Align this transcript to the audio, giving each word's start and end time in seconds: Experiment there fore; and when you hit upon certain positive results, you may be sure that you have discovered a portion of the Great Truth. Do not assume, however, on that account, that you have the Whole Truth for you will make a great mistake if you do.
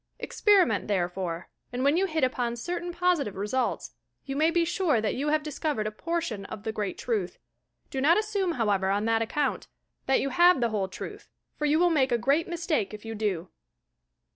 Experiment 0.17 0.87
there 0.87 1.07
fore; 1.07 1.47
and 1.71 1.83
when 1.83 1.95
you 1.95 2.07
hit 2.07 2.23
upon 2.23 2.55
certain 2.55 2.91
positive 2.91 3.35
results, 3.35 3.91
you 4.25 4.35
may 4.35 4.49
be 4.49 4.65
sure 4.65 4.99
that 4.99 5.13
you 5.13 5.27
have 5.27 5.43
discovered 5.43 5.85
a 5.85 5.91
portion 5.91 6.43
of 6.45 6.63
the 6.63 6.71
Great 6.71 6.97
Truth. 6.97 7.37
Do 7.91 8.01
not 8.01 8.17
assume, 8.17 8.53
however, 8.53 8.89
on 8.89 9.05
that 9.05 9.21
account, 9.21 9.67
that 10.07 10.19
you 10.19 10.29
have 10.29 10.59
the 10.59 10.69
Whole 10.69 10.87
Truth 10.87 11.29
for 11.55 11.67
you 11.67 11.77
will 11.77 11.91
make 11.91 12.11
a 12.11 12.17
great 12.17 12.47
mistake 12.47 12.95
if 12.95 13.05
you 13.05 13.13
do. 13.13 13.49